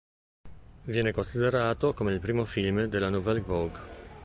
Viene 0.85 1.11
considerato 1.11 1.93
come 1.93 2.11
il 2.11 2.19
primo 2.19 2.43
film 2.43 2.85
della 2.85 3.09
Nouvelle 3.09 3.41
Vague. 3.41 3.79